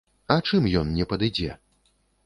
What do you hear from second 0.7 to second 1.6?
ён не падыдзе?